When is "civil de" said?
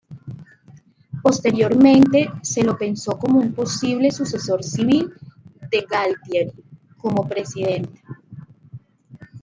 4.63-5.85